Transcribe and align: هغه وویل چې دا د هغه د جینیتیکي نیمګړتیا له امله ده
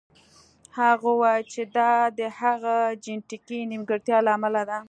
هغه 0.77 0.99
وویل 1.13 1.43
چې 1.53 1.61
دا 1.77 1.91
د 2.19 2.21
هغه 2.39 2.75
د 2.91 2.97
جینیتیکي 3.03 3.59
نیمګړتیا 3.71 4.17
له 4.25 4.31
امله 4.37 4.61
ده 4.69 4.77